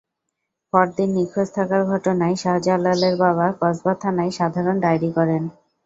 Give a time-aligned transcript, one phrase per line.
[0.73, 5.43] পরদিন নিখোঁজ থাকার ঘটনায় শাহজালালের বাবা কসবা থানায় সাধারণ ডায়েরি করেন।